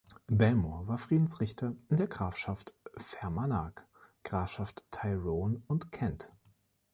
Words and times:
Belmore 0.31 0.87
war 0.87 0.97
Friedensrichter 0.97 1.75
in 1.89 1.97
der 1.97 2.07
Grafschaft 2.07 2.73
Fermanagh, 2.97 3.75
Grafschaft 4.23 4.83
Tyrone 4.89 5.61
und 5.67 5.91
Kent. 5.91 6.33